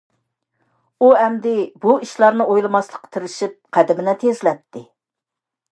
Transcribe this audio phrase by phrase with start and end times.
[1.01, 1.51] ئۇ ئەمدى
[1.83, 4.87] بۇ ئىشلارنى ئويلىماسلىققا تىرىشىپ قەدىمىنى تېزلەتتى.